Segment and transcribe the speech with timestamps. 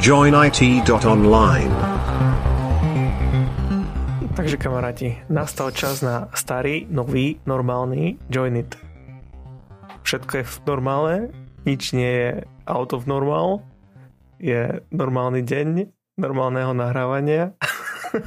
[0.00, 1.74] joinit.online.
[4.34, 8.74] Takže kamaráti, nastal čas na starý, nový, normálny Joinit.
[10.02, 11.14] Všetko je v normále,
[11.62, 12.30] nič nie je
[12.66, 13.62] out of normal,
[14.42, 15.86] je normálny deň
[16.18, 17.54] normálneho nahrávania.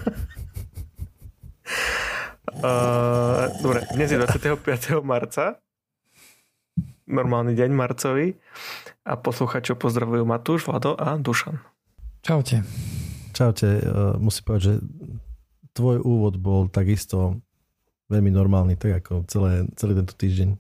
[2.64, 5.04] uh, dobre, dnes je 25.
[5.04, 5.60] marca,
[7.04, 8.40] normálny deň marcový
[9.08, 11.64] a posluchačov pozdravujú Matúš, Vlado a Dušan.
[12.20, 12.68] Čaute.
[13.32, 14.84] Čaute, uh, musím povedať, že
[15.72, 17.40] tvoj úvod bol takisto
[18.12, 20.50] veľmi normálny, tak ako celé, celý tento týždeň.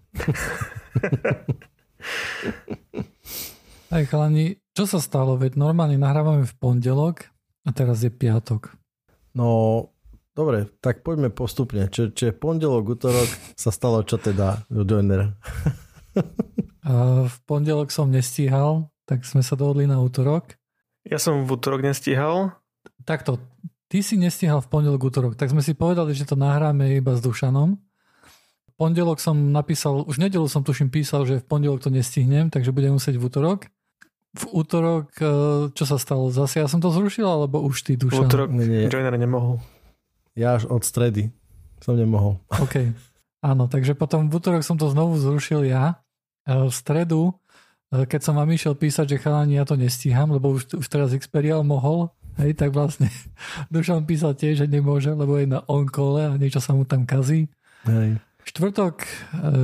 [3.92, 5.36] Aj chalani, čo sa stalo?
[5.40, 7.28] Veď normálne nahrávame v pondelok
[7.68, 8.76] a teraz je piatok.
[9.36, 9.90] No,
[10.36, 11.88] dobre, tak poďme postupne.
[11.88, 15.36] Čiže či pondelok, útorok sa stalo čo teda, Joiner?
[16.88, 20.56] V pondelok som nestíhal, tak sme sa dohodli na útorok.
[21.04, 22.56] Ja som v útorok nestíhal.
[23.04, 23.44] Takto,
[23.92, 27.24] ty si nestíhal v pondelok, útorok, tak sme si povedali, že to nahráme iba s
[27.24, 27.76] Dušanom.
[28.68, 32.72] V pondelok som napísal, už nedelu som tuším písal, že v pondelok to nestihnem, takže
[32.72, 33.60] budem musieť v útorok.
[34.38, 35.28] V útorok, e,
[35.74, 36.30] čo sa stalo?
[36.30, 38.28] Zase ja som to zrušil, alebo už ty, V Dušan?
[38.28, 38.84] útorok Nie, nie.
[38.88, 39.60] Joiner nemohol.
[40.38, 41.34] Ja až od stredy
[41.82, 42.38] som nemohol.
[42.62, 42.94] OK.
[43.42, 46.00] Áno, takže potom v útorok som to znovu zrušil ja.
[46.48, 47.36] E, V stredu,
[47.92, 51.12] e, keď som vám išiel písať, že chalani, ja to nestíham, lebo už, už teraz
[51.12, 52.08] Xperial mohol,
[52.40, 53.12] hej, tak vlastne
[53.74, 57.52] Dušan písal tiež, že nemôže, lebo je na on-call a niečo sa mu tam kazí.
[57.84, 58.24] Hej.
[58.48, 59.12] Štvrtok, e,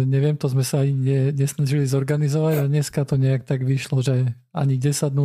[0.04, 4.36] neviem, to sme sa ani ne, nesnažili zorganizovať a dneska to nejak tak vyšlo, že
[4.52, 5.16] ani 10.00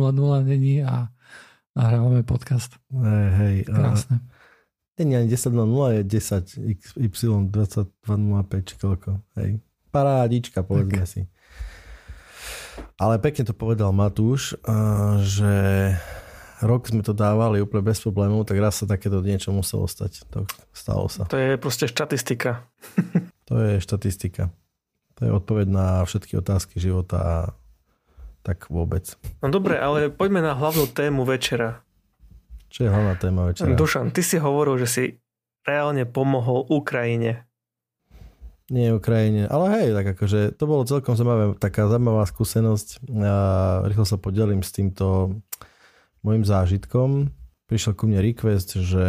[0.47, 1.11] není a
[1.75, 2.79] nahrávame podcast.
[2.87, 3.55] Hej, hej.
[3.67, 4.23] A, Krásne.
[5.03, 5.51] nie, ani 10.00
[5.91, 9.19] je 10 XY 22.05 či koľko.
[9.35, 9.59] Hej.
[9.91, 11.27] Parádička, povedzme si.
[12.99, 15.53] Ale pekne to povedal Matúš, a, že
[16.59, 20.27] rok sme to dávali úplne bez problémov, tak raz sa takéto niečo muselo stať.
[20.35, 20.43] To
[20.75, 21.27] stalo sa.
[21.31, 22.63] To je proste štatistika.
[23.49, 24.53] To je štatistika.
[25.17, 27.37] To je odpoveď na všetky otázky života a
[28.45, 29.17] tak vôbec.
[29.41, 31.81] No dobre, ale poďme na hlavnú tému večera.
[32.69, 33.73] Čo je hlavná téma večera?
[33.73, 35.03] Dušan, ty si hovoril, že si
[35.65, 37.48] reálne pomohol Ukrajine.
[38.69, 43.01] Nie Ukrajine, ale hej, tak akože to bolo celkom zaujímavé, taká zaujímavá skúsenosť.
[43.17, 43.35] A
[43.89, 45.33] rýchlo sa podelím s týmto
[46.21, 47.33] môjim zážitkom.
[47.65, 49.07] Prišiel ku mne request, že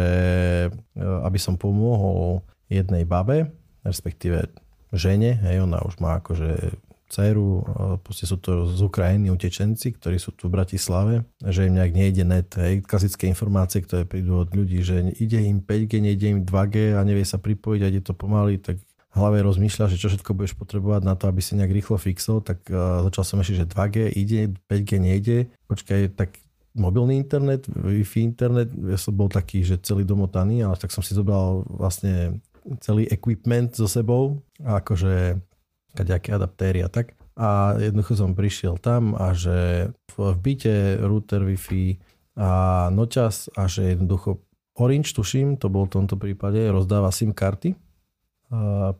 [0.65, 0.69] e,
[1.01, 2.41] aby som pomohol
[2.73, 3.53] jednej babe,
[3.85, 4.49] respektíve
[4.93, 6.77] žene, hej, ona už má akože
[7.11, 7.67] dceru,
[8.07, 12.23] proste sú to z Ukrajiny utečenci, ktorí sú tu v Bratislave, že im nejak nejde
[12.23, 16.95] net, hej, klasické informácie, ktoré prídu od ľudí, že ide im 5G, nejde im 2G
[16.95, 18.79] a nevie sa pripojiť a ide to pomaly, tak
[19.11, 22.63] hlave rozmýšľa, že čo všetko budeš potrebovať na to, aby si nejak rýchlo fixol, tak
[22.71, 26.39] uh, začal som ešte, že 2G ide, 5G nejde, počkaj, tak
[26.71, 31.11] mobilný internet, Wi-Fi internet, ja som bol taký, že celý domotaný, ale tak som si
[31.11, 32.39] zobral vlastne
[32.79, 35.43] celý equipment so sebou, akože
[35.91, 37.11] kaďaké adaptéry a tak.
[37.35, 41.99] A jednoducho som prišiel tam a že v byte router Wi-Fi
[42.39, 44.39] a noťas a že jednoducho
[44.79, 47.75] Orange, tuším, to bol v tomto prípade, rozdáva SIM karty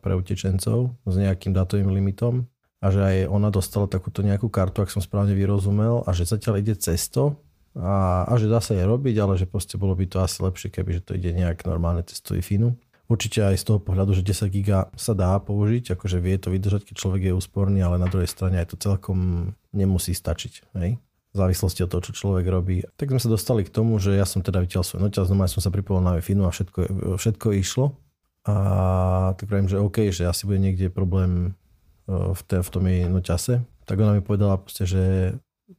[0.00, 2.48] pre utečencov s nejakým datovým limitom
[2.82, 6.58] a že aj ona dostala takúto nejakú kartu, ak som správne vyrozumel a že zatiaľ
[6.58, 7.38] ide cesto
[7.78, 10.68] a, a že dá sa je robiť, ale že proste bolo by to asi lepšie,
[10.72, 12.74] keby že to ide nejak normálne cez Wi-Fi.
[13.12, 16.88] Určite aj z toho pohľadu, že 10 giga sa dá použiť, akože vie to vydržať,
[16.88, 20.72] keď človek je úsporný, ale na druhej strane aj to celkom nemusí stačiť.
[20.80, 20.96] Hej?
[21.32, 22.84] V závislosti od toho, čo človek robí.
[22.96, 25.60] Tak sme sa dostali k tomu, že ja som teda vytiaľ svoj noťaz, znamená som
[25.60, 26.80] sa pripojil na wi a všetko,
[27.20, 27.96] všetko išlo.
[28.42, 31.54] A tak vravím, že OK, že asi bude niekde problém
[32.10, 33.62] e, v, te, v tom jej noťase.
[33.86, 35.02] Tak ona mi povedala proste, že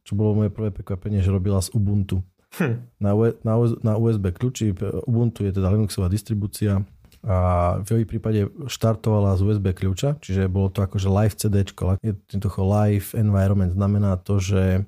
[0.02, 2.24] čo bolo moje prvé prekvapenie, že robila z Ubuntu.
[2.56, 2.88] Hm.
[3.02, 4.72] Na, U- na, US- na USB kľúči,
[5.04, 6.80] Ubuntu je teda Linuxová distribúcia
[7.24, 7.36] a
[7.80, 11.64] v jej prípade štartovala z USB kľúča, čiže bolo to akože live CD.
[12.04, 14.84] Jednoducho live environment znamená to, že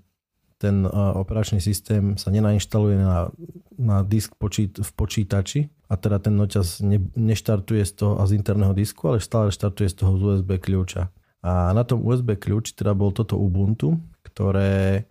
[0.60, 3.28] ten operačný systém sa nenainštaluje na,
[3.76, 8.34] na disk počít, v počítači a teda ten noťaz ne, neštartuje z toho a z
[8.34, 11.14] interného disku, ale stále štartuje z toho z USB kľúča.
[11.46, 13.94] A na tom USB kľúči teda bol toto Ubuntu,
[14.26, 15.06] ktoré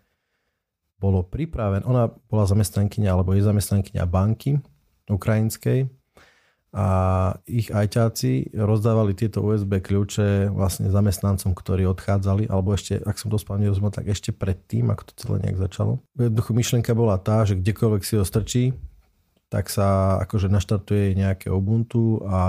[1.00, 4.60] bolo pripravené, ona bola zamestnankyňa alebo je zamestnankyňa banky
[5.08, 5.92] ukrajinskej
[6.76, 6.88] a
[7.48, 13.40] ich ajťáci rozdávali tieto USB kľúče vlastne zamestnancom, ktorí odchádzali, alebo ešte, ak som to
[13.40, 16.04] správne rozumel, tak ešte predtým, ako to celé nejak začalo.
[16.20, 18.76] Jednoducho myšlienka bola tá, že kdekoľvek si ho strčí,
[19.50, 22.42] tak sa akože naštartuje nejaké Ubuntu a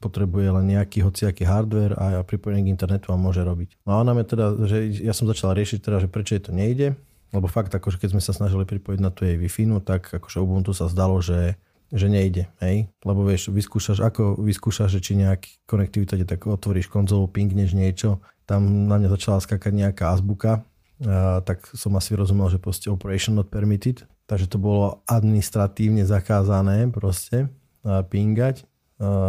[0.00, 3.80] potrebuje len nejaký hociaký hardware a pripojenie k internetu a môže robiť.
[3.88, 6.52] No a ona mi teda, že ja som začal riešiť teda, že prečo je to
[6.52, 6.94] nejde,
[7.32, 10.38] lebo fakt, akože keď sme sa snažili pripojiť na tú jej wi no tak akože
[10.38, 11.58] Ubuntu sa zdalo, že,
[11.90, 12.86] že nejde, hej?
[13.02, 18.86] Lebo vieš, vyskúšaš, ako vyskúšaš, že či nejaký konektivita, tak otvoríš konzolu, pingneš niečo, tam
[18.86, 20.62] na mňa začala skakať nejaká azbuka,
[21.02, 26.90] a, tak som asi rozumel, že proste operation not permitted, takže to bolo administratívne zakázané
[26.90, 27.50] proste
[27.86, 28.66] pingať,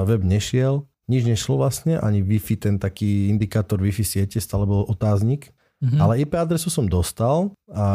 [0.04, 5.56] web nešiel, nič nešlo vlastne, ani Wi-Fi, ten taký indikátor Wi-Fi siete, stále bol otáznik,
[5.78, 6.02] Mm-hmm.
[6.02, 7.86] Ale IP adresu som dostal a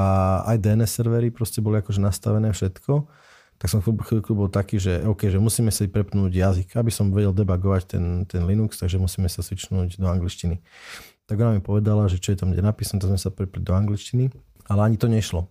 [0.54, 3.10] aj DNS servery proste boli akože nastavené všetko.
[3.58, 7.34] Tak som chvíľku bol taký, že OK, že musíme si prepnúť jazyk, aby som vedel
[7.34, 10.62] debugovať ten, ten Linux, takže musíme sa switchnúť do angličtiny.
[11.26, 13.74] Tak ona mi povedala, že čo je tam kde napísané, tak sme sa prepli do
[13.74, 14.30] angličtiny,
[14.66, 15.50] ale ani to nešlo.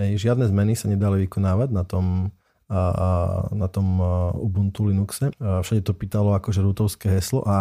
[0.00, 2.32] Ej, žiadne zmeny sa nedali vykonávať na tom,
[2.72, 3.08] a, a,
[3.52, 4.00] na tom
[4.40, 5.28] Ubuntu Linuxe.
[5.36, 7.58] A všade to pýtalo akože rootovské heslo a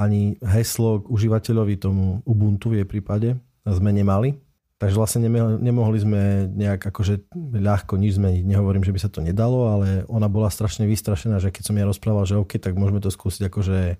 [0.00, 3.28] ani heslo k užívateľovi tomu Ubuntu v jej prípade
[3.64, 4.40] sme nemali.
[4.74, 5.20] Takže vlastne
[5.60, 8.44] nemohli sme nejak akože ľahko nič zmeniť.
[8.44, 11.88] Nehovorím, že by sa to nedalo, ale ona bola strašne vystrašená, že keď som ja
[11.88, 13.96] rozprával, že OK, tak môžeme to skúsiť akože,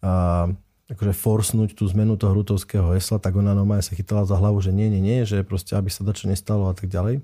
[0.00, 0.12] a,
[0.88, 4.72] akože forsnúť tú zmenu toho rutovského hesla, tak ona normálne sa chytala za hlavu, že
[4.72, 7.20] nie, nie, nie, že proste aby sa dačo nestalo a tak ďalej.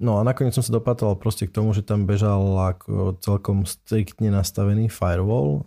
[0.00, 4.32] No a nakoniec som sa dopatral proste k tomu, že tam bežal ako celkom striktne
[4.32, 5.60] nastavený firewall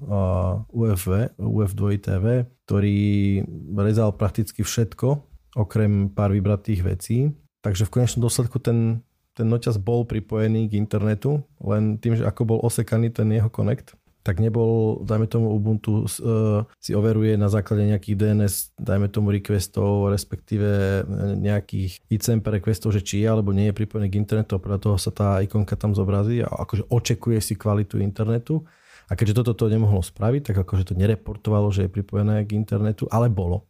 [0.74, 2.98] UFV, UF2TV, ktorý
[3.78, 5.22] rezal prakticky všetko,
[5.54, 7.30] okrem pár vybratých vecí.
[7.62, 9.06] Takže v konečnom dôsledku ten,
[9.38, 13.94] ten noťaz bol pripojený k internetu, len tým, že ako bol osekaný ten jeho connect,
[14.24, 20.08] tak nebol, dajme tomu Ubuntu uh, si overuje na základe nejakých DNS, dajme tomu requestov,
[20.08, 21.04] respektíve
[21.44, 24.96] nejakých ICMP requestov, že či je alebo nie je pripojený k internetu a podľa toho
[24.96, 28.64] sa tá ikonka tam zobrazí a akože očekuje si kvalitu internetu.
[29.12, 33.04] A keďže toto to nemohlo spraviť, tak akože to nereportovalo, že je pripojené k internetu,
[33.12, 33.68] ale bolo.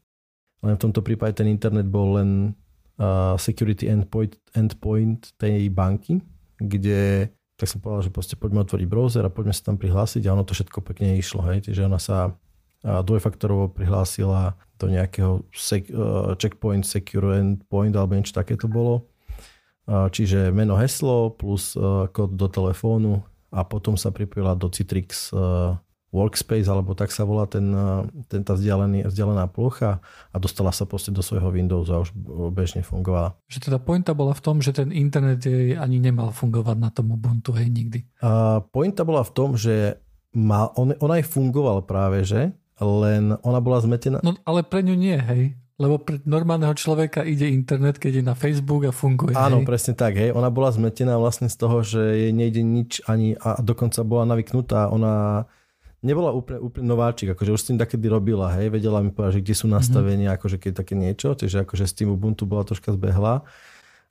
[0.61, 2.53] Len v tomto prípade ten internet bol len
[3.01, 6.21] uh, security endpoint, endpoint tej banky,
[6.61, 10.33] kde tak som povedal, že proste poďme otvoriť browser a poďme sa tam prihlásiť a
[10.33, 11.45] ono to všetko pekne išlo.
[11.47, 11.69] Hej.
[11.69, 12.33] Takže ona sa
[12.83, 19.07] dvojfaktorovo prihlásila do nejakého sec, uh, checkpoint, secure endpoint alebo niečo také to bolo.
[19.83, 23.19] Čiže meno, heslo plus uh, kód do telefónu
[23.51, 25.75] a potom sa pripojila do Citrix uh,
[26.13, 29.97] workspace, alebo tak sa volá ten, eh, ten tá vzdialený, vzdialená plocha
[30.29, 32.13] a dostala sa proste do svojho Windows a už
[32.53, 33.33] bežne fungovala.
[33.49, 37.17] Že teda pointa bola v tom, že ten internet jej ani nemal fungovať na tom
[37.17, 38.05] Ubuntu, hej, nikdy.
[38.21, 39.97] A pointa bola v tom, že
[40.37, 42.53] mal, on, on aj fungoval práve, že?
[42.77, 44.21] Len ona bola zmetená.
[44.21, 45.57] No ale pre ňu nie, hej.
[45.81, 49.33] Lebo pre normálneho človeka ide internet, keď je na Facebook a funguje.
[49.33, 49.65] Áno, hej.
[49.65, 50.13] presne tak.
[50.21, 50.37] Hej.
[50.37, 54.93] Ona bola zmetená vlastne z toho, že jej nejde nič ani a dokonca bola navyknutá.
[54.93, 55.45] Ona
[56.03, 59.43] nebola úplne, úplne nováčik, akože už s tým takedy robila, hej, vedela mi povedať, že
[59.47, 60.37] kde sú nastavenia, mm-hmm.
[60.37, 63.47] akože keď také niečo, čiže akože s tým Ubuntu bola troška zbehla,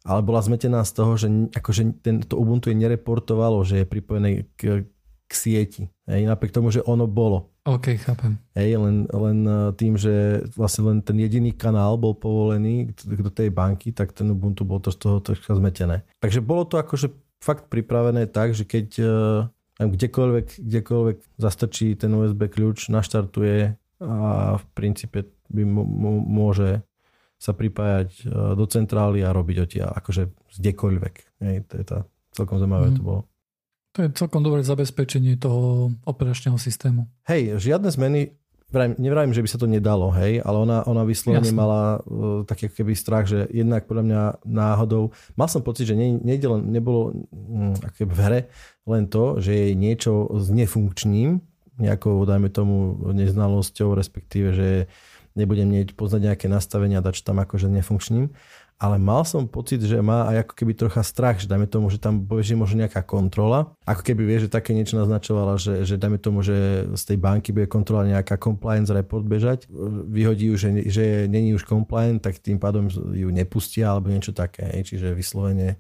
[0.03, 4.89] ale bola zmetená z toho, že akože to Ubuntu jej nereportovalo, že je pripojené k,
[5.29, 7.53] k sieti, hej, napriek tomu, že ono bolo.
[7.63, 8.43] OK, chápem.
[8.59, 13.55] Hej, len, len e, tým, že vlastne len ten jediný kanál bol povolený do tej
[13.55, 16.03] banky, tak ten Ubuntu bol to z toho troška zmetené.
[16.19, 19.07] Takže bolo to akože fakt pripravené tak, že keď e,
[19.91, 25.63] kdekoľvek, kdekoľvek zastrčí ten USB kľúč, naštartuje a v princípe by
[26.27, 26.83] môže
[27.43, 28.25] sa pripájať e,
[28.55, 30.31] do centrály a robiť odtiaľ, akože
[30.63, 31.15] kdekoľvek.
[31.43, 31.99] Hej, to je tá,
[32.31, 32.97] celkom zaujímavé mm.
[32.99, 33.21] to bolo.
[33.93, 37.11] To je celkom dobré zabezpečenie toho operačného systému.
[37.29, 38.33] Hej, žiadne zmeny
[38.73, 41.61] Vrajím, nevrajím, že by sa to nedalo, hej, ale ona, ona vyslovene Jasne.
[41.61, 46.17] mala uh, taký keby strach, že jednak podľa mňa náhodou, mal som pocit, že ne,
[46.17, 48.41] nejde len, nebolo um, v hre
[48.89, 51.45] len to, že je niečo s nefunkčným,
[51.77, 54.69] nejakou, dajme tomu, neznalosťou, respektíve, že
[55.35, 58.33] nebudem poznať nejaké nastavenia, dať tam akože nefunkčným,
[58.83, 62.03] ale mal som pocit, že má aj ako keby trocha strach, že dajme tomu, že
[62.03, 63.79] tam beží možno nejaká kontrola.
[63.87, 67.55] Ako keby vie, že také niečo naznačovala, že, že dajme tomu, že z tej banky
[67.55, 69.71] bude kontrola nejaká compliance report bežať,
[70.11, 74.67] vyhodí ju, že, že není už compliant, tak tým pádom ju nepustia alebo niečo také.
[74.83, 75.79] Čiže vyslovene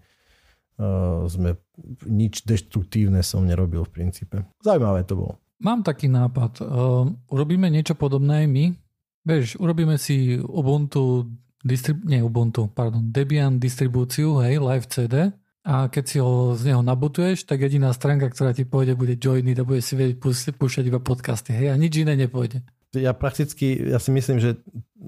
[0.78, 1.58] uh, sme
[2.06, 4.46] nič deštruktívne som nerobil v princípe.
[4.62, 5.42] Zaujímavé to bolo.
[5.58, 6.62] Mám taký nápad.
[6.62, 8.78] Uh, urobíme niečo podobné my.
[9.22, 11.30] Vieš, urobíme si Ubuntu
[11.62, 15.30] distrib- nie Ubuntu, pardon, Debian distribúciu, hej, Live CD
[15.62, 19.54] a keď si ho z neho nabutuješ, tak jediná stránka, ktorá ti pôjde, bude joiny
[19.54, 20.18] a bude si vedieť
[20.58, 22.66] púšťať iba podcasty, hej, a nič iné nepôjde.
[22.92, 24.58] Ja prakticky, ja si myslím, že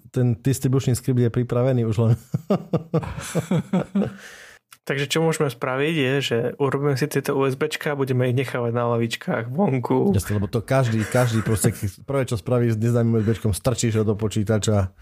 [0.09, 2.15] ten distribučný skript je pripravený už len.
[4.85, 8.85] Takže čo môžeme spraviť je, že urobíme si tieto USBčka a budeme ich nechávať na
[8.93, 10.13] lavičkách vonku.
[10.13, 11.73] Jasne, lebo to každý, každý proste,
[12.05, 14.93] prvé čo spraví s neznámym USBčkom, strčíš ho do počítača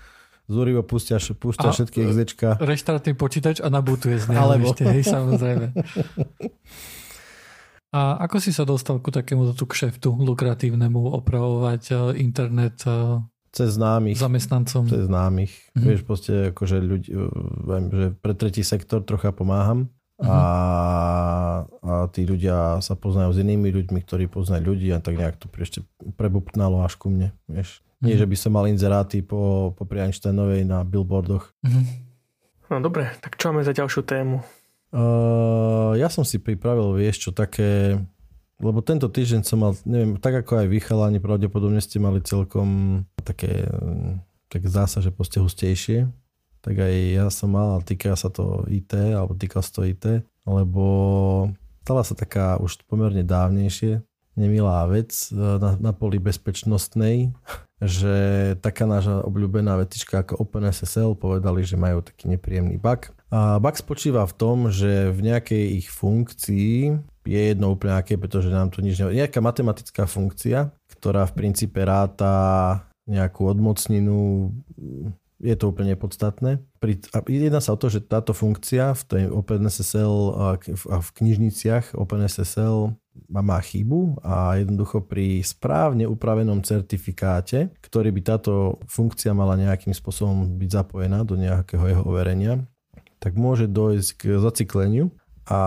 [0.47, 1.19] zúrivo pustia
[1.71, 2.63] A- všetky exečka.
[2.63, 5.75] Reštartuje počítač a nabutuje z neho Alebo- ešte, hej, samozrejme.
[7.93, 13.21] A ako si sa dostal ku takému tu kšeftu lukratívnemu opravovať eh, internet eh,
[13.53, 14.17] Cez známych.
[14.17, 14.89] zamestnancom?
[14.89, 15.53] Cez známych.
[15.77, 15.85] Mhm.
[15.85, 17.13] Vieš, proste akože ľudí,
[17.63, 19.93] viem, že pre tretí sektor trocha pomáham.
[20.23, 20.39] A,
[21.83, 25.51] a tí ľudia sa poznajú s inými ľuďmi, ktorí poznajú ľudí a tak nejak to
[25.59, 25.83] ešte
[26.15, 27.35] prebupnalo až ku mne.
[27.45, 27.83] Vieš.
[27.99, 28.21] Nie, Mhm.
[28.23, 31.51] že by som mal inzeráty po, po Einsteinovej na billboardoch.
[31.63, 31.83] Mhm.
[32.71, 34.41] No dobre, tak čo máme za ďalšiu tému?
[34.93, 37.99] Uh, ja som si pripravil, vieš čo, také...
[38.61, 43.03] Lebo tento týždeň som mal, neviem, tak ako aj vy chalani, pravdepodobne ste mali celkom
[43.23, 46.11] také, mm, tak zdá proste hustejšie.
[46.63, 50.23] Tak aj ja som mal, a týka sa to IT, alebo týka sa to IT,
[50.47, 50.85] lebo
[51.83, 54.05] stala sa taká už pomerne dávnejšie
[54.37, 57.33] nemilá vec e, na, na poli bezpečnostnej,
[57.83, 58.17] že
[58.63, 63.13] taká náša obľúbená vetička ako OpenSSL povedali, že majú taký nepríjemný bug.
[63.33, 68.51] A bug spočíva v tom, že v nejakej ich funkcii je jedno úplne aké, pretože
[68.51, 69.23] nám tu nič nevie.
[69.23, 74.51] Nejaká matematická funkcia, ktorá v princípe ráta nejakú odmocninu,
[75.43, 76.63] je to úplne podstatné.
[77.27, 80.47] Jedná sa o to, že táto funkcia v tej OpenSSL a
[80.79, 82.95] v, knižniciach OpenSSL
[83.29, 90.57] má chybu a jednoducho pri správne upravenom certifikáte, ktorý by táto funkcia mala nejakým spôsobom
[90.57, 92.63] byť zapojená do nejakého jeho overenia,
[93.19, 95.15] tak môže dojsť k zacikleniu
[95.49, 95.61] a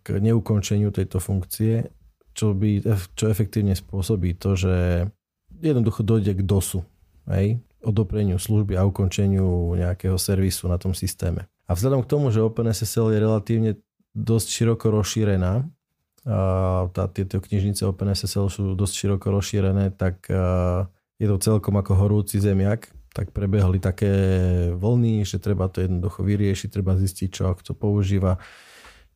[0.00, 1.92] k neukončeniu tejto funkcie,
[2.36, 2.84] čo, by,
[3.16, 5.06] čo efektívne spôsobí to, že
[5.60, 6.84] jednoducho dojde k DOSu,
[7.32, 11.48] hej, odopreniu služby a ukončeniu nejakého servisu na tom systéme.
[11.66, 13.70] A vzhľadom k tomu, že OpenSSL je relatívne
[14.16, 15.66] dosť široko rozšírená,
[16.90, 20.26] tá, tieto knižnice OpenSSL sú dosť široko rozšírené, tak
[21.16, 24.12] je to celkom ako horúci zemiak, tak prebehli také
[24.76, 28.36] vlny, že treba to jednoducho vyriešiť, treba zistiť, čo kto používa,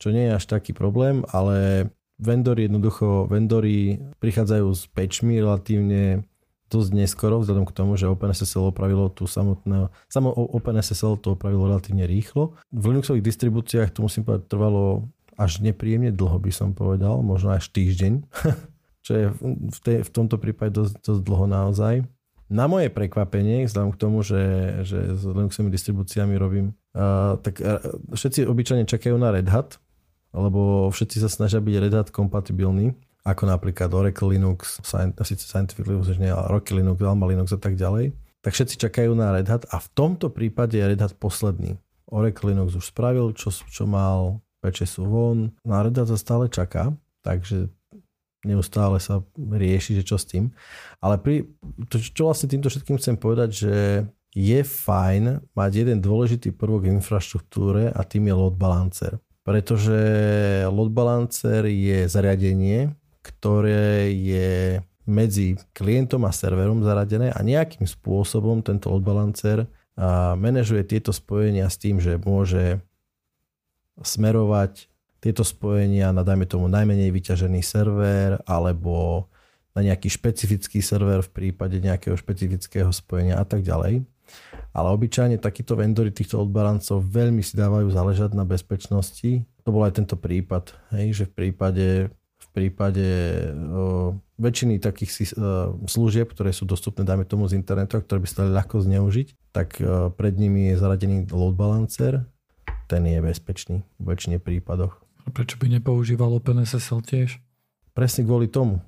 [0.00, 6.25] čo nie je až taký problém, ale vendori jednoducho, vendori prichádzajú s patchmi relatívne
[6.71, 12.07] dosť neskoro, vzhľadom k tomu, že OpenSSL opravilo tú samotné, samo OpenSSL to opravilo relatívne
[12.07, 12.54] rýchlo.
[12.71, 17.73] V Linuxových distribúciách to musím povedať trvalo až nepríjemne dlho by som povedal, možno až
[17.73, 18.12] týždeň,
[19.04, 21.95] čo je v, tej, v tomto prípade dosť, dosť dlho naozaj.
[22.50, 24.42] Na moje prekvapenie, vzhľadom k tomu, že,
[24.85, 27.83] že s Linuxovými distribúciami robím, uh, tak uh,
[28.14, 29.80] všetci obyčajne čakajú na Red Hat,
[30.31, 32.95] lebo všetci sa snažia byť Red Hat kompatibilní,
[33.27, 34.81] ako napríklad Oracle Linux,
[35.27, 38.17] síce Scientific Linux, nie, Rocky Linux, Alma Linux a tak ďalej.
[38.41, 41.77] Tak všetci čakajú na Red Hat a v tomto prípade je Red Hat posledný.
[42.09, 46.49] Oracle Linux už spravil, čo, čo mal, peče sú von, na Red Hat sa stále
[46.49, 47.69] čaká, takže
[48.45, 50.49] neustále sa rieši, že čo s tým.
[51.05, 51.45] Ale pri,
[51.93, 53.75] to, čo vlastne týmto všetkým chcem povedať, že
[54.33, 59.19] je fajn mať jeden dôležitý prvok v infraštruktúre a tým je load balancer.
[59.41, 59.99] Pretože
[60.69, 62.93] load balancer je zariadenie,
[63.25, 69.67] ktoré je medzi klientom a serverom zaradené a nejakým spôsobom tento load balancer
[70.39, 72.81] manažuje tieto spojenia s tým, že môže
[74.01, 74.89] smerovať
[75.21, 79.29] tieto spojenia na, dajme tomu, najmenej vyťažený server alebo
[79.77, 84.03] na nejaký špecifický server v prípade nejakého špecifického spojenia a tak ďalej.
[84.71, 89.43] Ale obyčajne takíto vendory týchto odbarancov veľmi si dávajú záležať na bezpečnosti.
[89.67, 93.07] To bol aj tento prípad, hej, že v prípade, v prípade
[93.50, 98.29] o, väčšiny takých o, služieb, ktoré sú dostupné, dajme tomu z internetu, a ktoré by
[98.31, 102.31] sa dali ľahko zneužiť, tak o, pred nimi je zaradený load balancer,
[102.87, 105.03] ten je bezpečný v väčšine prípadoch.
[105.27, 107.43] A prečo by nepoužíval OpenSSL tiež?
[107.91, 108.83] Presne kvôli tomu.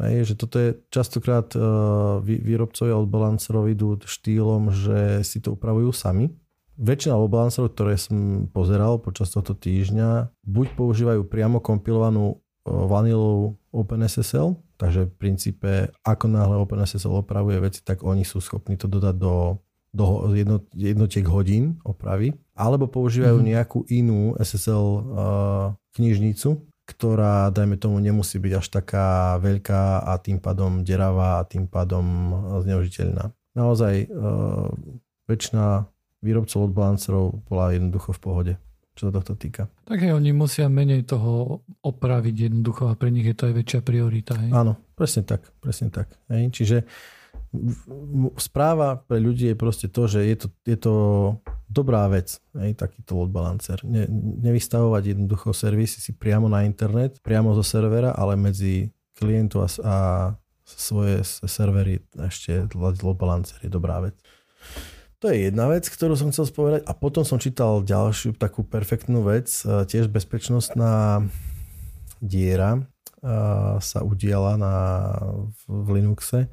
[0.00, 5.92] Hej, že toto je častokrát uh, výrobcovia od balancerov idú štýlom, že si to upravujú
[5.92, 6.32] sami.
[6.80, 14.56] Väčšina balancerov, ktoré som pozeral počas tohto týždňa, buď používajú priamo kompilovanú uh, vanilou OpenSSL,
[14.80, 15.70] takže v princípe
[16.08, 19.60] ako náhle OpenSSL opravuje veci, tak oni sú schopní to dodať do,
[19.92, 23.52] do jednot, jednotiek hodín opravy, alebo používajú mm-hmm.
[23.60, 25.02] nejakú inú SSL uh,
[26.00, 31.70] knižnicu, ktorá, dajme tomu, nemusí byť až taká veľká a tým pádom deravá a tým
[31.70, 32.04] pádom
[32.66, 33.30] zneužiteľná.
[33.54, 34.06] Naozaj e,
[35.30, 35.86] väčšina
[36.24, 38.52] výrobcov od balancerov bola jednoducho v pohode,
[38.98, 39.70] čo sa tohto týka.
[39.86, 43.80] Tak hej, oni musia menej toho opraviť jednoducho a pre nich je to aj väčšia
[43.84, 44.34] priorita.
[44.38, 44.50] Hej?
[44.50, 46.10] Áno, presne tak, presne tak.
[46.32, 46.50] Hej.
[46.50, 46.76] Čiže
[48.40, 50.94] správa pre ľudí je proste to, že je to, je to
[51.68, 53.80] dobrá vec, hej, takýto load balancer.
[53.84, 54.08] Ne,
[54.40, 59.96] nevystavovať jednoducho servisy si priamo na internet, priamo zo servera, ale medzi klientu a, a
[60.64, 64.16] svoje servery ešte load balancer je dobrá vec.
[65.22, 66.82] To je jedna vec, ktorú som chcel spovedať.
[66.82, 71.22] A potom som čítal ďalšiu takú perfektnú vec, e, tiež bezpečnostná
[72.18, 72.82] diera
[73.78, 74.74] sa udiala na,
[75.70, 76.50] v Linuxe.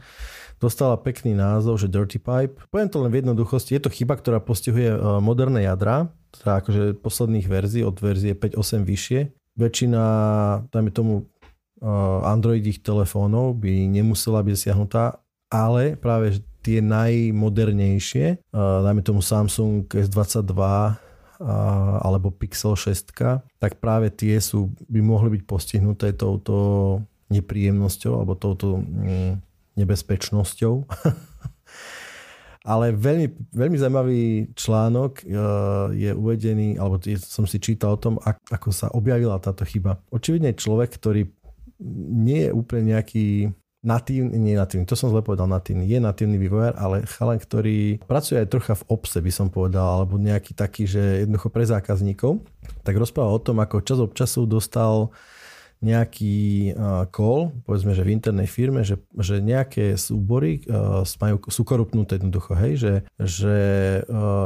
[0.62, 2.62] Dostala pekný názov, že Dirty Pipe.
[2.70, 3.80] Poviem to len v jednoduchosti.
[3.80, 8.84] Je to chyba, ktorá postihuje e, moderné jadra, teda akože posledných verzií, od verzie 5.8
[8.84, 9.20] vyššie.
[9.56, 10.04] Väčšina,
[10.70, 11.24] dajme tomu, e,
[12.28, 20.60] Androidých telefónov by nemusela byť zasiahnutá, ale práve tie najmodernejšie, e, dajme tomu Samsung S22
[21.40, 23.16] alebo Pixel 6,
[23.60, 27.00] tak práve tie sú, by mohli byť postihnuté touto
[27.32, 29.40] nepríjemnosťou alebo touto mm,
[29.80, 30.74] nebezpečnosťou.
[32.70, 35.26] Ale veľmi, veľmi zaujímavý článok e,
[35.96, 38.20] je uvedený, alebo som si čítal o tom,
[38.52, 40.04] ako sa objavila táto chyba.
[40.12, 41.24] Očividne človek, ktorý
[42.20, 46.76] nie je úplne nejaký natívny, nie natívny, to som zle povedal natívny, je natívny vývojár,
[46.76, 51.24] ale chalan, ktorý pracuje aj trocha v obse, by som povedal, alebo nejaký taký, že
[51.24, 52.44] jednoducho pre zákazníkov,
[52.84, 55.16] tak rozprával o tom, ako čas od času dostal
[55.80, 56.76] nejaký
[57.16, 60.68] call, povedzme, že v internej firme, že, že nejaké súbory
[61.24, 63.58] majú, sú korupnuté jednoducho, hej, že, že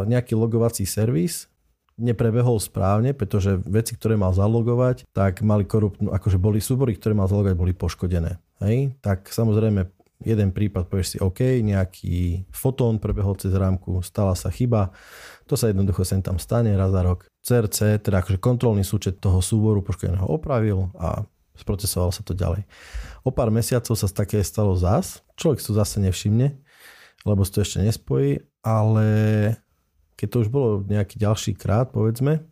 [0.06, 1.50] nejaký logovací servis
[1.98, 7.26] neprebehol správne, pretože veci, ktoré mal zalogovať, tak mali korupnú, akože boli súbory, ktoré mal
[7.26, 8.38] zalogovať, boli poškodené.
[8.64, 8.96] Hej?
[9.04, 9.92] Tak samozrejme
[10.24, 14.96] jeden prípad povieš si OK, nejaký fotón prebehol cez rámku, stala sa chyba,
[15.46, 17.28] to sa jednoducho sem tam stane raz za rok.
[17.44, 21.28] CRC, teda akože kontrolný súčet toho súboru poškodeného opravil a
[21.60, 22.64] sprocesoval sa to ďalej.
[23.28, 26.56] O pár mesiacov sa také stalo zás, človek to zase nevšimne,
[27.28, 29.08] lebo si to ešte nespojí, ale
[30.16, 32.48] keď to už bolo nejaký ďalší krát, povedzme,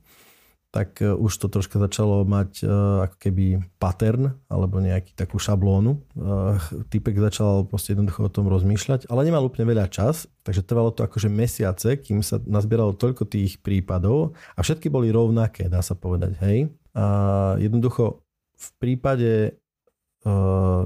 [0.71, 5.99] tak e, už to troška začalo mať uh, ako keby pattern alebo nejaký takú šablónu.
[6.15, 6.55] Uh,
[6.87, 11.03] typek začal proste jednoducho o tom rozmýšľať, ale nemal úplne veľa čas, takže trvalo to
[11.03, 16.39] akože mesiace, kým sa nazbieralo toľko tých prípadov a všetky boli rovnaké, dá sa povedať,
[16.47, 16.71] hej.
[16.95, 18.23] A jednoducho
[18.55, 19.61] v prípade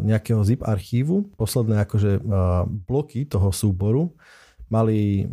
[0.06, 2.24] nejakého zip archívu, posledné akože
[2.88, 4.16] bloky toho súboru
[4.72, 5.28] mali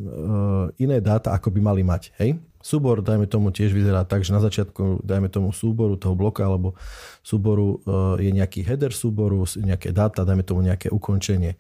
[0.83, 2.11] iné dáta, ako by mali mať.
[2.19, 2.43] Hej?
[2.63, 6.79] Súbor, dajme tomu, tiež vyzerá tak, že na začiatku, dajme tomu súboru toho bloka alebo
[7.27, 11.59] súboru uh, je nejaký header súboru, nejaké dáta, dajme tomu nejaké ukončenie.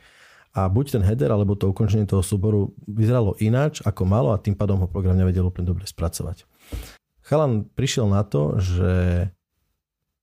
[0.54, 4.54] A buď ten header alebo to ukončenie toho súboru vyzeralo ináč, ako malo a tým
[4.54, 6.46] pádom ho program nevedel úplne dobre spracovať.
[7.26, 8.92] Chalan prišiel na to, že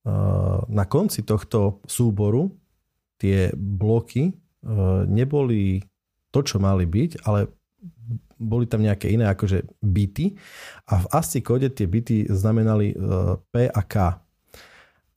[0.08, 2.56] uh, na konci tohto súboru
[3.20, 4.32] tie bloky
[4.64, 5.84] uh, neboli
[6.32, 7.52] to, čo mali byť, ale
[8.40, 10.40] boli tam nejaké iné akože byty
[10.88, 12.96] a v ASCII kóde tie byty znamenali e,
[13.52, 13.96] P a K.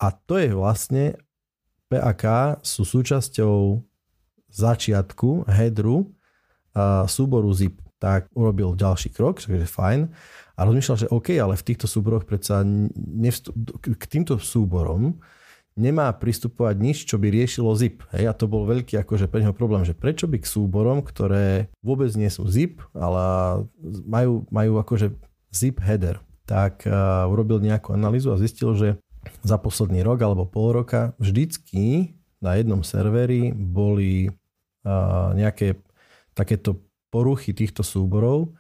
[0.03, 1.15] A to je vlastne
[1.87, 3.79] P a K sú súčasťou
[4.51, 6.11] začiatku headru
[6.75, 7.79] a súboru zip.
[8.03, 10.11] Tak urobil ďalší krok, takže fajn.
[10.59, 12.67] A rozmýšľal, že OK, ale v týchto súboroch predsa
[12.99, 15.23] nevstup, k týmto súborom
[15.73, 18.05] nemá pristupovať nič, čo by riešilo zip.
[18.13, 21.73] Hej, a to bol veľký akože pre neho problém, že prečo by k súborom, ktoré
[21.81, 23.65] vôbec nie sú zip, ale
[24.05, 25.17] majú, majú akože
[25.53, 28.89] zip header, tak uh, urobil nejakú analýzu a zistil, že
[29.47, 35.79] za posledný rok alebo pol roka vždycky na jednom serveri boli uh, nejaké
[36.35, 36.83] takéto
[37.13, 38.57] poruchy týchto súborov,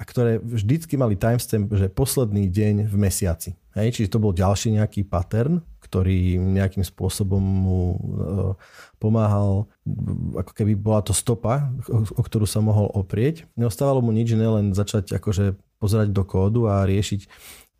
[0.00, 3.52] a ktoré vždycky mali timestamp, že posledný deň v mesiaci.
[3.76, 7.96] Hej, čiže to bol ďalší nejaký pattern, ktorý nejakým spôsobom mu e,
[9.02, 9.66] pomáhal,
[10.38, 13.50] ako keby bola to stopa, o ktorú sa mohol oprieť.
[13.58, 17.26] Neostávalo mu nič, len začať akože pozerať do kódu a riešiť,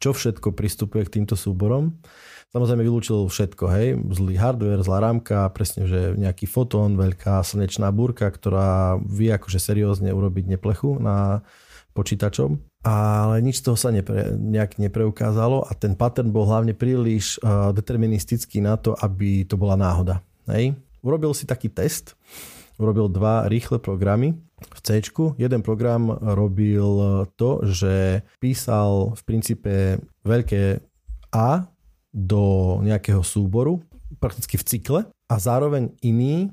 [0.02, 2.02] čo všetko pristupuje k týmto súborom.
[2.50, 8.26] Samozrejme vylúčil všetko, hej, zlý hardware, zlá rámka, presne, že nejaký fotón, veľká slnečná búrka,
[8.26, 11.46] ktorá vie akože seriózne urobiť neplechu na
[11.94, 17.36] počítačom ale nič z toho sa nepre, nejak nepreukázalo a ten pattern bol hlavne príliš
[17.44, 20.24] uh, deterministický na to, aby to bola náhoda.
[20.48, 20.80] Hej.
[21.04, 22.16] Urobil si taký test,
[22.80, 25.00] urobil dva rýchle programy v C.
[25.36, 26.88] Jeden program robil
[27.36, 29.74] to, že písal v princípe
[30.24, 30.80] veľké
[31.32, 31.68] A
[32.12, 33.80] do nejakého súboru,
[34.18, 36.50] prakticky v cykle a zároveň iný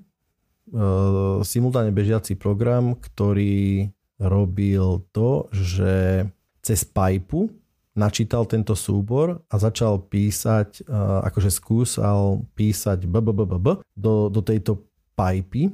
[0.72, 6.26] uh, simultáne bežiaci program, ktorý robil to, že
[6.62, 7.54] cez pipu
[7.98, 10.86] načítal tento súbor a začal písať,
[11.26, 14.86] akože skúsal písať bbbb do, do tejto
[15.18, 15.74] pipy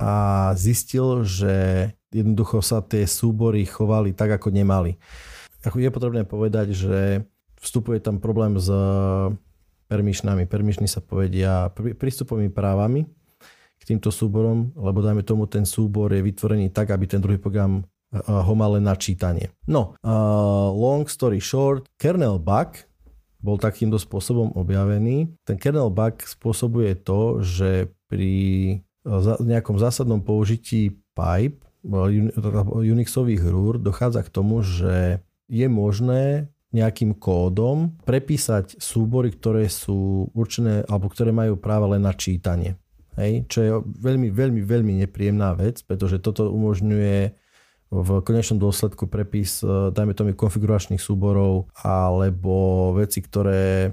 [0.00, 4.96] a zistil, že jednoducho sa tie súbory chovali tak, ako nemali.
[5.62, 7.28] Je potrebné povedať, že
[7.60, 8.72] vstupuje tam problém s
[9.92, 10.48] permišnami.
[10.48, 13.04] Permišny sa povedia prístupovými právami
[13.82, 17.82] k týmto súborom, lebo dajme tomu ten súbor je vytvorený tak, aby ten druhý program
[18.14, 19.50] ho má len na čítanie.
[19.66, 22.76] No, uh, long story short, kernel bug
[23.42, 25.32] bol takýmto spôsobom objavený.
[25.42, 28.32] Ten kernel bug spôsobuje to, že pri
[29.42, 35.18] nejakom zásadnom použití pipe, Unixových rúr, dochádza k tomu, že
[35.50, 42.14] je možné nejakým kódom prepísať súbory, ktoré sú určené alebo ktoré majú práva len na
[42.14, 42.78] čítanie.
[43.20, 43.44] Hej?
[43.48, 43.70] Čo je
[44.00, 47.36] veľmi, veľmi, veľmi nepríjemná vec, pretože toto umožňuje
[47.92, 53.90] v konečnom dôsledku prepis, e, dajme tomu, konfiguračných súborov alebo veci, ktoré e,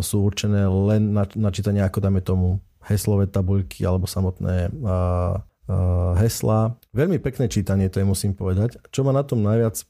[0.00, 2.56] sú určené len na, na čítanie, ako dajme tomu
[2.88, 5.36] heslové tabuľky alebo samotné uh,
[5.68, 6.72] uh, hesla.
[6.96, 8.80] Veľmi pekné čítanie, to je musím povedať.
[8.88, 9.84] Čo ma na tom najviac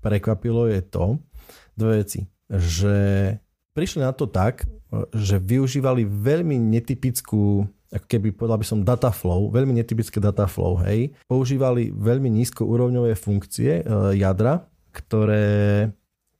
[0.00, 1.20] prekvapilo je to,
[1.76, 2.96] dve veci, že
[3.76, 4.64] prišli na to tak,
[5.12, 10.76] že využívali veľmi netypickú ako keby povedal by som data flow, veľmi netypické data flow,
[10.84, 11.16] hej.
[11.24, 13.82] Používali veľmi nízkoúrovňové funkcie e,
[14.20, 15.88] jadra, ktoré,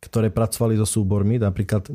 [0.04, 1.88] ktoré pracovali so súbormi, napríklad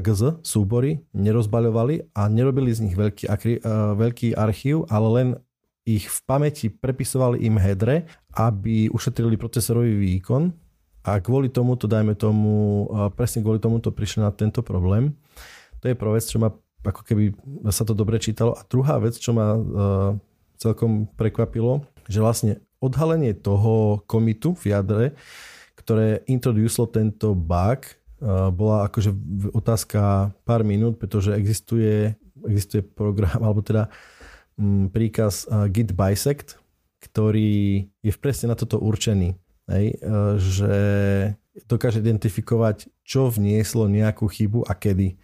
[0.00, 5.28] .gz súbory nerozbaľovali a nerobili z nich veľký, akri, e, veľký archív, ale len
[5.86, 10.50] ich v pamäti prepisovali im headre, aby ušetrili procesorový výkon
[11.06, 15.12] a kvôli tomuto, dajme tomu, e, presne kvôli tomuto prišli na tento problém.
[15.84, 16.50] To je prvá vec, čo ma
[16.90, 17.34] ako keby
[17.70, 18.54] sa to dobre čítalo.
[18.54, 19.62] A druhá vec, čo ma uh,
[20.56, 25.04] celkom prekvapilo, že vlastne odhalenie toho komitu v jadre,
[25.76, 29.10] ktoré introducilo tento bug, uh, bola akože
[29.52, 32.14] otázka pár minút, pretože existuje,
[32.46, 33.90] existuje program, alebo teda
[34.56, 36.56] um, príkaz uh, git bisect,
[37.02, 39.36] ktorý je presne na toto určený.
[39.66, 39.98] Hej,
[40.38, 40.74] že
[41.66, 45.18] dokáže identifikovať, čo vnieslo nejakú chybu a kedy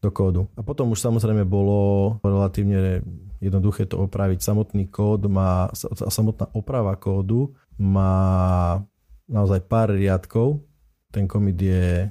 [0.00, 0.48] do kódu.
[0.56, 3.04] A potom už samozrejme bolo relatívne
[3.40, 4.40] jednoduché to opraviť.
[4.40, 5.68] Samotný kód má,
[6.08, 8.80] samotná oprava kódu má
[9.28, 10.64] naozaj pár riadkov.
[11.12, 12.08] Ten komit je,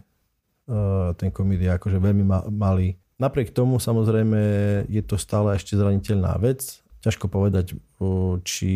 [0.70, 2.98] eh, ten komit je akože veľmi malý.
[3.20, 4.40] Napriek tomu samozrejme
[4.88, 6.80] je to stále ešte zraniteľná vec.
[7.04, 7.76] Ťažko povedať,
[8.48, 8.74] či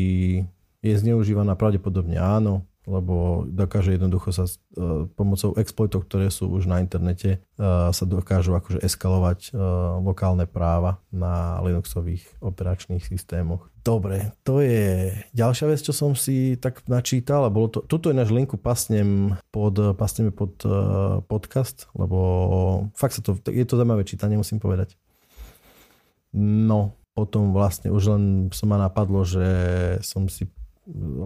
[0.83, 6.83] je zneužívaná pravdepodobne áno lebo dokáže jednoducho sa uh, pomocou exploitov, ktoré sú už na
[6.83, 13.71] internete, uh, sa dokážu akože eskalovať uh, lokálne práva na Linuxových operačných systémoch.
[13.83, 18.15] Dobre, to je ďalšia vec, čo som si tak načítal a bolo to, tuto je
[18.15, 20.55] náš linku pasnem pod, pasneme pod
[21.27, 22.17] podcast, lebo
[22.95, 24.95] fakt sa to, je to zaujímavé čítanie, musím povedať.
[26.39, 29.45] No, potom vlastne už len som ma napadlo, že
[30.01, 30.49] som si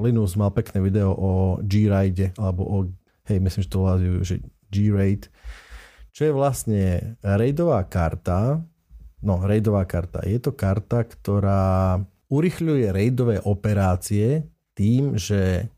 [0.04, 2.78] Linus mal pekné video o G-Ride, alebo o,
[3.26, 4.36] hej, myslím, že to volajú, že
[4.70, 5.34] G-Raid,
[6.14, 6.84] čo je vlastne
[7.26, 8.62] raidová karta,
[9.26, 11.98] no raidová karta, je to karta, ktorá
[12.30, 14.46] urychľuje raidové operácie
[14.78, 15.74] tým, že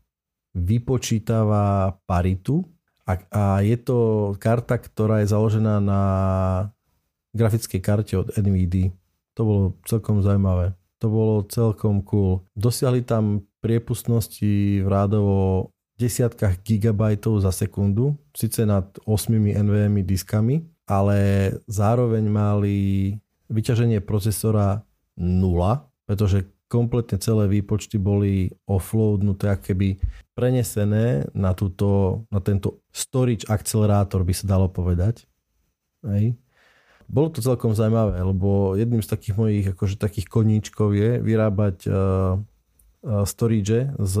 [0.52, 2.66] vypočítava paritu
[3.06, 3.98] a, a je to
[4.36, 6.02] karta, ktorá je založená na
[7.32, 8.90] grafickej karte od NVIDIA.
[9.38, 10.74] To bolo celkom zaujímavé.
[11.00, 12.44] To bolo celkom cool.
[12.52, 15.70] Dosiahli tam priepustnosti v rádovo
[16.00, 22.76] desiatkách gigabajtov za sekundu, síce nad 8 NVMe diskami, ale zároveň mali
[23.52, 24.80] vyťaženie procesora
[25.20, 29.88] 0, pretože kompletne celé výpočty boli offloadnuté, ako keby
[30.32, 35.26] prenesené na, túto, na tento storage akcelerátor, by sa dalo povedať.
[36.06, 36.38] Hej.
[37.10, 42.38] Bolo to celkom zaujímavé, lebo jedným z takých mojich akože takých koníčkov je vyrábať uh,
[43.24, 44.14] storage z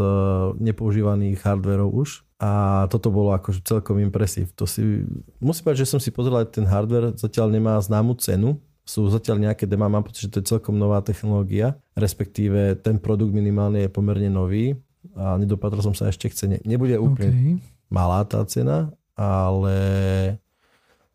[0.56, 2.24] nepoužívaných hardverov už.
[2.40, 4.48] A toto bolo akože celkom impresív.
[4.56, 5.04] To si,
[5.44, 9.68] musím povedať, že som si pozrel ten hardware, zatiaľ nemá známu cenu, sú zatiaľ nejaké
[9.68, 14.32] demá, mám pocit, že to je celkom nová technológia, respektíve ten produkt minimálne je pomerne
[14.32, 14.72] nový
[15.12, 16.56] a nedopatril som sa ešte k cene.
[16.64, 17.54] Nebude úplne okay.
[17.92, 19.76] malá tá cena, ale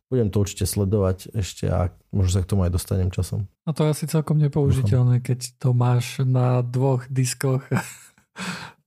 [0.09, 3.49] budem to určite sledovať ešte a možno sa k tomu aj dostanem časom.
[3.65, 7.65] A to je asi celkom nepoužiteľné, keď to máš na dvoch diskoch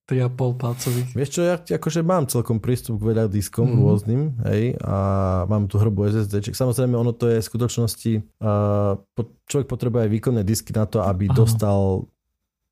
[0.09, 1.09] 3,5 palcových.
[1.13, 3.77] Vieš čo, ja akože mám celkom prístup k veľa diskom mm.
[3.77, 4.97] rôznym, hej, a
[5.45, 6.49] mám tu hrbu SSD.
[6.57, 8.97] Samozrejme, ono to je v skutočnosti, uh,
[9.45, 11.37] človek potrebuje aj výkonné disky na to, aby Aha.
[11.37, 12.09] dostal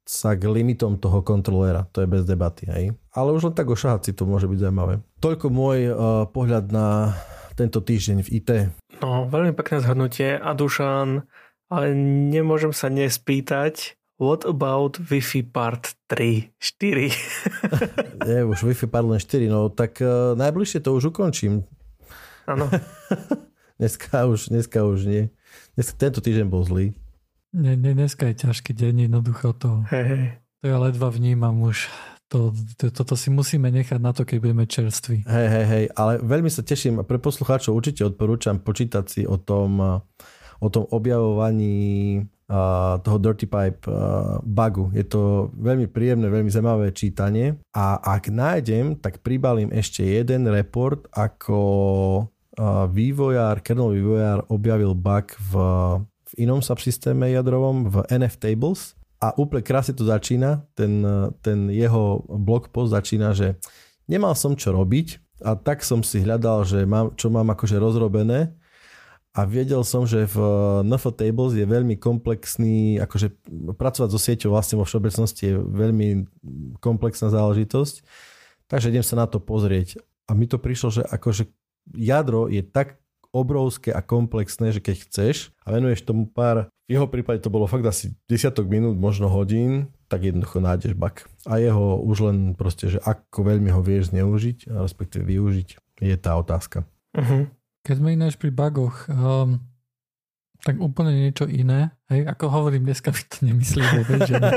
[0.07, 1.85] sa k limitom toho kontrolera.
[1.93, 2.95] To je bez debaty, hej.
[3.13, 5.05] Ale už len tak ošahať si to môže byť zaujímavé.
[5.21, 7.13] Toľko môj uh, pohľad na
[7.57, 8.51] tento týždeň v IT.
[9.01, 11.25] No, veľmi pekné zhrnutie a Dušan,
[11.73, 11.87] ale
[12.31, 17.11] nemôžem sa nespýtať, what about Wi-Fi part 3, 4?
[18.29, 21.65] Je, už Wi-Fi part len 4, no tak uh, najbližšie to už ukončím.
[22.45, 22.69] Áno.
[23.81, 25.23] dneska už, dneska už nie.
[25.75, 26.93] Dneska, tento týždeň bol zlý.
[27.57, 29.81] Nie, nie, dneska je ťažký deň, jednoducho to.
[29.89, 30.25] Hey, hey.
[30.61, 31.89] To ja ledva vnímam už
[32.35, 35.23] To, to, toto si musíme nechať na to, keď budeme čerství.
[35.31, 39.39] Hej, hej, hej, ale veľmi sa teším a pre poslucháčov určite odporúčam počítať si o
[39.39, 40.03] tom,
[40.59, 42.19] o tom objavovaní
[42.51, 44.91] uh, toho Dirty Pipe uh, bugu.
[44.95, 51.07] Je to veľmi príjemné, veľmi zaujímavé čítanie a ak nájdem, tak pribalím ešte jeden report,
[51.13, 51.59] ako
[52.27, 55.53] uh, vývojár, kernel vývojár objavil bug v,
[56.03, 61.01] v inom subsystéme jadrovom, v NF Tables a úplne krásne to začína, ten,
[61.41, 63.57] ten jeho blog post začína, že
[64.05, 68.53] nemal som čo robiť a tak som si hľadal, že mám, čo mám akože rozrobené
[69.37, 70.37] a vedel som, že v
[70.89, 73.37] NF Tables je veľmi komplexný, akože
[73.77, 76.25] pracovať so sieťou vlastne vo všeobecnosti je veľmi
[76.81, 78.01] komplexná záležitosť,
[78.65, 80.01] takže idem sa na to pozrieť.
[80.25, 81.53] A mi to prišlo, že akože
[81.93, 82.97] jadro je tak
[83.37, 87.67] obrovské a komplexné, že keď chceš a venuješ tomu pár, v jeho prípade to bolo
[87.69, 91.27] fakt asi desiatok minút, možno hodín, tak jednoducho nájdeš bak.
[91.45, 95.69] A jeho už len proste, že ako veľmi ho vieš zneužiť, respektíve využiť,
[96.01, 96.87] je tá otázka.
[97.13, 97.51] Uh-huh.
[97.83, 99.59] Keď sme ináč pri bagoch, um,
[100.63, 101.95] tak úplne niečo iné.
[102.11, 104.51] Hej, ako hovorím, dneska by to nemyslí vôbec, že a,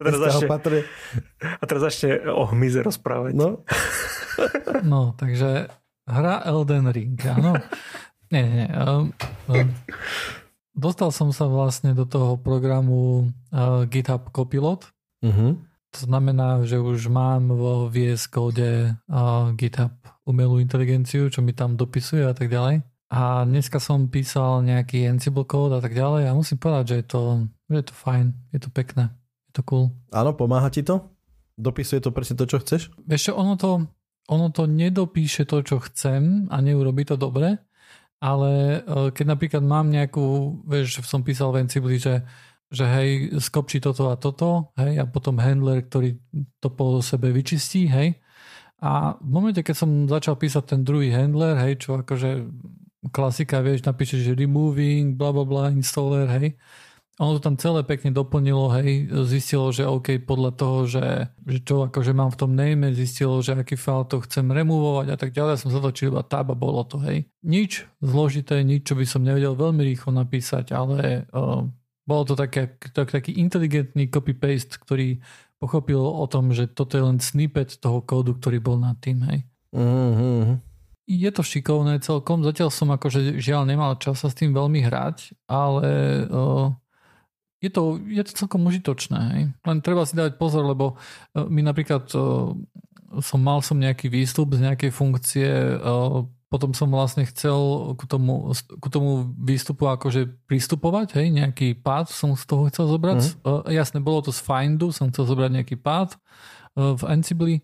[0.04, 0.48] teraz začne,
[1.40, 3.32] a teraz začne o hmyze rozprávať.
[3.36, 3.64] No.
[4.84, 5.72] no, takže
[6.08, 7.60] Hra Elden Ring, áno.
[8.32, 8.68] nie, nie, nie.
[8.72, 9.12] Um,
[9.52, 9.68] um,
[10.72, 14.88] dostal som sa vlastne do toho programu uh, GitHub Copilot.
[15.20, 15.60] Uh-huh.
[15.92, 19.92] To znamená, že už mám vo VS Code uh, GitHub
[20.24, 22.84] umelú inteligenciu, čo mi tam dopisuje a tak ďalej.
[23.08, 27.06] A dneska som písal nejaký Ansible code a tak ďalej a musím povedať, že je
[27.08, 27.22] to,
[27.72, 29.08] že je to fajn, je to pekné,
[29.48, 29.96] je to cool.
[30.12, 31.08] Áno, pomáha ti to?
[31.56, 32.92] Dopisuje to presne to, čo chceš?
[33.16, 33.88] Čo, ono to,
[34.28, 37.56] ono to nedopíše to, čo chcem a neurobi to dobre,
[38.20, 38.78] ale e,
[39.14, 42.28] keď napríklad mám nejakú, vieš, som písal v Encibli, že,
[42.68, 46.20] že hej, skopči toto a toto, hej, a potom handler, ktorý
[46.60, 48.20] to po sebe vyčistí, hej.
[48.78, 52.46] A v momente, keď som začal písať ten druhý handler, hej, čo akože
[53.10, 56.46] klasika, vieš, napíšeš, removing, bla bla bla, installer, hej,
[57.18, 61.90] ono to tam celé pekne doplnilo, hej, zistilo, že OK, podľa toho, že, že čo
[61.90, 65.58] akože mám v tom name, zistilo, že aký file to chcem removovať a tak ďalej,
[65.58, 67.26] som zatočil iba tab a bolo to, hej.
[67.42, 71.66] Nič zložité, nič, čo by som nevedel veľmi rýchlo napísať, ale uh,
[72.06, 75.18] bolo to také, tak, taký inteligentný copy-paste, ktorý
[75.58, 79.42] pochopil o tom, že toto je len snippet toho kódu, ktorý bol nad tým, hej.
[79.74, 80.62] Mm-hmm.
[81.08, 85.34] Je to šikovné celkom, zatiaľ som akože žiaľ nemal čas sa s tým veľmi hrať,
[85.50, 85.88] ale
[86.30, 86.70] uh,
[87.58, 89.20] je to, je to celkom užitočné.
[89.34, 89.42] Hej.
[89.50, 90.94] Len treba si dať pozor, lebo
[91.34, 92.18] e, my napríklad e,
[93.18, 95.76] som mal som nejaký výstup z nejakej funkcie, e,
[96.48, 102.32] potom som vlastne chcel ku tomu, ku tomu výstupu akože pristupovať, hej, nejaký pád som
[102.32, 103.20] z toho chcel zobrať.
[103.44, 103.68] Mm.
[103.68, 106.16] Jasne, bolo to z Findu, som chcel zobrať nejaký pád
[106.72, 107.60] v Ansible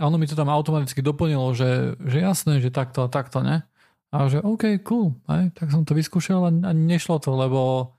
[0.00, 3.62] a ono mi to tam automaticky doplnilo, že, že jasné, že takto a takto, ne?
[4.08, 7.93] A že OK, cool, hej, tak som to vyskúšal a, a nešlo to, lebo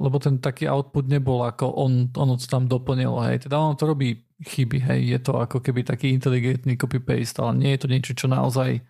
[0.00, 3.44] lebo ten taký output nebol ako on, ono to tam doplnilo, hej.
[3.44, 5.12] Teda ono to robí chyby, hej.
[5.12, 8.80] Je to ako keby taký inteligentný copy-paste, ale nie je to niečo, čo naozaj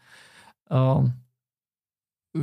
[0.70, 1.11] um,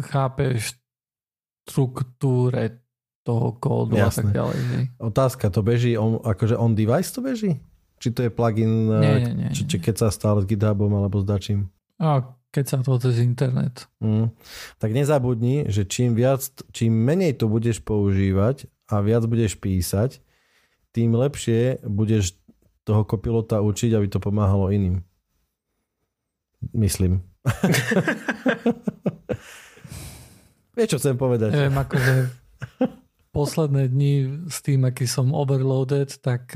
[0.03, 2.83] chápe štruktúre
[3.23, 4.03] toho kódu Jasné.
[4.03, 4.59] a tak ďalej.
[4.59, 4.83] Hej.
[4.99, 7.55] Otázka, to beží on, akože on device to beží?
[7.99, 11.19] Či to je plugin, nie, nie, nie, či, či keď sa stále s GitHubom alebo
[11.19, 11.67] s dačím?
[11.99, 13.85] A keď sa to cez internet.
[14.01, 14.33] Mm.
[14.81, 16.41] Tak nezabudni, že čím viac,
[16.73, 20.17] čím menej to budeš používať a viac budeš písať,
[20.89, 22.33] tým lepšie budeš
[22.81, 25.05] toho kopilota učiť, aby to pomáhalo iným.
[26.73, 27.21] Myslím.
[30.75, 31.53] Vieš, čo chcem povedať?
[31.53, 32.13] Neviem, akože
[33.29, 34.13] posledné dni
[34.49, 36.49] s tým, aký som overloaded, tak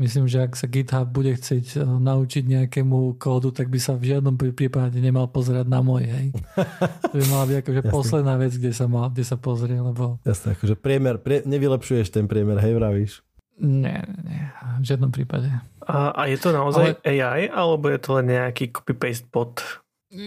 [0.00, 4.16] Myslím, že ak sa GitHub bude chcieť eh, naučiť nejakému kódu, tak by sa v
[4.16, 6.26] žiadnom prípade nemal pozerať na môj, hej.
[7.12, 10.16] To by mala byť akože posledná vec, kde sa, mal, kde sa pozrie, lebo...
[10.24, 13.12] Jasne, akože priemer, prie, nevylepšuješ ten priemer, hej, vravíš?
[13.60, 14.42] Nie, nie,
[14.80, 15.52] v žiadnom prípade.
[15.84, 17.20] A, a je to naozaj Ale...
[17.20, 19.60] AI, alebo je to len nejaký copy-paste bot?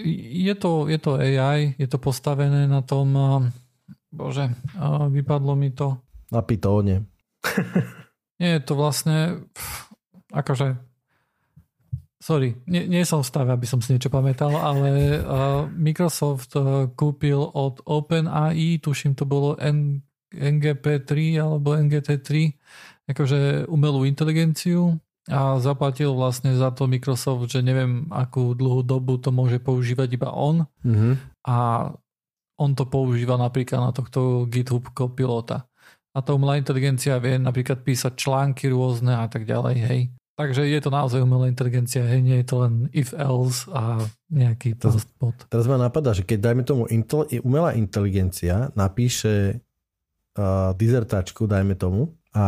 [0.05, 3.11] Je to, je to AI, je to postavené na tom,
[4.13, 4.53] bože,
[5.09, 5.97] vypadlo mi to.
[6.29, 7.09] Na Pythone.
[8.41, 9.47] Nie je to vlastne,
[10.31, 10.75] akože,
[12.19, 16.91] sorry, nie, nie som v stave, aby som si niečo pamätal, ale uh, Microsoft uh,
[16.91, 20.03] kúpil od OpenAI, tuším to bolo N,
[20.35, 22.29] NGP3 alebo NGT3,
[23.07, 29.33] akože umelú inteligenciu a zaplatil vlastne za to Microsoft, že neviem, akú dlhú dobu to
[29.33, 31.13] môže používať iba on mm-hmm.
[31.49, 31.57] a
[32.55, 35.67] on to používa napríklad na tohto GitHub Copilota.
[36.15, 40.01] A tá umelá inteligencia vie napríklad písať články rôzne a tak ďalej, hej.
[40.35, 44.75] Takže je to naozaj umelá inteligencia, hej, nie je to len if else a nejaký
[44.79, 44.95] To-.
[45.47, 49.63] Teraz ma napadá, že keď dajme tomu intel, umelá inteligencia napíše
[50.35, 52.45] uh, dizertačku, dajme tomu, a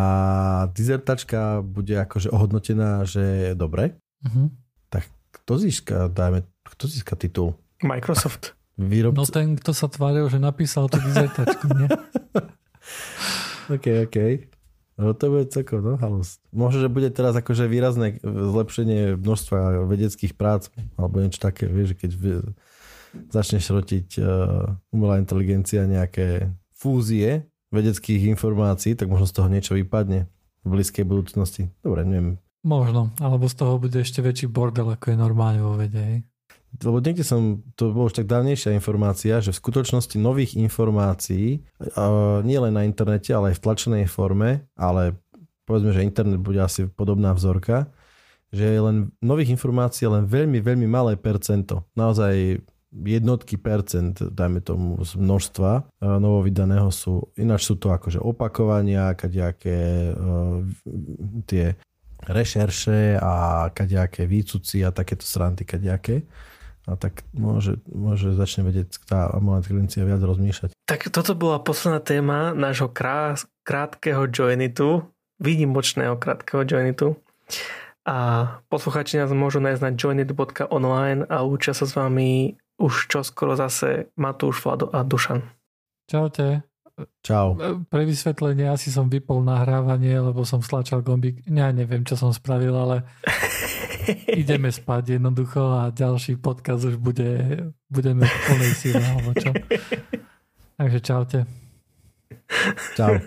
[0.75, 4.51] dizertačka bude akože ohodnotená, že je dobre, Mhm.
[5.31, 7.55] kto získa, dajme, kto získa titul?
[7.79, 8.57] Microsoft.
[8.75, 9.15] Výrobca?
[9.15, 11.87] No ten, kto sa tváril, že napísal tú dizertačku, nie?
[13.67, 14.17] OK, OK.
[14.97, 16.41] No to bude celkom, no, halus.
[16.49, 22.17] Možno, že bude teraz akože výrazné zlepšenie množstva vedeckých prác, alebo niečo také, vieš, keď
[23.29, 30.25] začneš rotiť uh, umelá inteligencia nejaké fúzie vedeckých informácií, tak možno z toho niečo vypadne
[30.65, 31.69] v blízkej budúcnosti.
[31.85, 32.41] Dobre, neviem.
[32.65, 36.25] Možno, alebo z toho bude ešte väčší bordel, ako je normálne vo vede.
[36.77, 41.63] Lebo niekde som, to bolo už tak dávnejšia informácia, že v skutočnosti nových informácií,
[42.43, 45.15] nie len na internete, ale aj v tlačenej forme, ale
[45.63, 47.89] povedzme, že internet bude asi podobná vzorka,
[48.51, 51.83] že je len nových informácií len veľmi, veľmi malé percento.
[51.99, 59.11] Naozaj jednotky percent, dajme tomu, z množstva uh, novovydaného sú, ináč sú to akože opakovania,
[59.19, 60.63] kadejaké uh,
[61.43, 61.75] tie
[62.23, 66.23] rešerše a kadejaké výcuci a takéto sranty kadejaké.
[66.87, 70.71] A tak môže, môže začne vedieť tá umelá inteligencia viac rozmýšľať.
[70.87, 75.03] Tak toto bola posledná téma nášho krás, krátkeho joinitu,
[75.43, 77.19] výnimočného krátkeho joinitu.
[78.07, 84.07] A posluchači nás môžu nájsť na joinit.online a učia sa s vami už čoskoro zase
[84.15, 85.43] Matúš, Vlado a Dušan.
[86.07, 86.63] Čaute.
[87.21, 87.59] Čau.
[87.59, 91.45] E, Pre vysvetlenie asi som vypol nahrávanie, lebo som stlačal gombík.
[91.45, 93.03] Ja neviem, čo som spravil, ale
[94.27, 97.29] ideme spať jednoducho a ďalší podcast už bude,
[97.89, 99.51] budeme v plnej síle, alebo čo.
[100.77, 101.39] Takže čaute.
[102.95, 103.17] Čau.